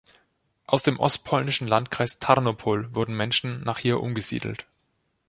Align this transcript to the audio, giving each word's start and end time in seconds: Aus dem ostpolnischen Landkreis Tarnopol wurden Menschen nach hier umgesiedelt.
Aus 0.65 0.81
dem 0.81 0.99
ostpolnischen 0.99 1.67
Landkreis 1.67 2.17
Tarnopol 2.17 2.95
wurden 2.95 3.15
Menschen 3.15 3.63
nach 3.63 3.77
hier 3.77 3.99
umgesiedelt. 4.01 4.65